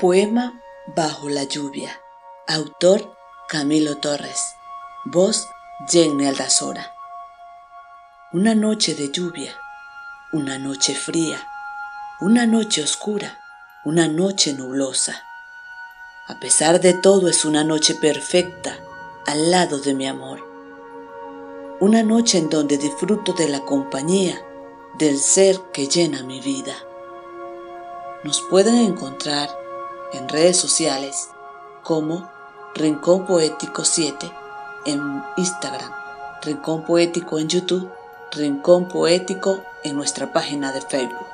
Poema 0.00 0.58
Bajo 0.96 1.28
la 1.28 1.44
lluvia. 1.44 2.00
Autor 2.46 3.14
Camilo 3.50 3.98
Torres. 3.98 4.40
Voz 5.04 5.46
Jenny 5.90 6.26
Aldazora. 6.26 6.94
Una 8.32 8.54
noche 8.54 8.94
de 8.94 9.10
lluvia, 9.12 9.54
una 10.32 10.58
noche 10.58 10.94
fría, 10.94 11.46
una 12.18 12.46
noche 12.46 12.82
oscura, 12.82 13.40
una 13.84 14.08
noche 14.08 14.54
nublosa. 14.54 15.22
A 16.28 16.40
pesar 16.40 16.80
de 16.80 16.94
todo 16.94 17.28
es 17.28 17.44
una 17.44 17.62
noche 17.62 17.94
perfecta 17.94 18.78
al 19.26 19.50
lado 19.50 19.80
de 19.80 19.92
mi 19.92 20.08
amor. 20.08 20.42
Una 21.78 22.02
noche 22.02 22.38
en 22.38 22.48
donde 22.48 22.78
disfruto 22.78 23.34
de 23.34 23.50
la 23.50 23.60
compañía 23.66 24.40
del 24.96 25.18
ser 25.18 25.60
que 25.74 25.88
llena 25.88 26.22
mi 26.22 26.40
vida. 26.40 26.74
Nos 28.24 28.40
pueden 28.48 28.76
encontrar 28.76 29.59
en 30.12 30.28
redes 30.28 30.56
sociales 30.56 31.28
como 31.82 32.30
Rincón 32.74 33.26
Poético 33.26 33.84
7 33.84 34.30
en 34.86 35.22
Instagram, 35.36 35.90
Rincón 36.42 36.84
Poético 36.84 37.38
en 37.38 37.48
YouTube, 37.48 37.90
Rincón 38.32 38.88
Poético 38.88 39.62
en 39.82 39.96
nuestra 39.96 40.32
página 40.32 40.72
de 40.72 40.80
Facebook. 40.80 41.26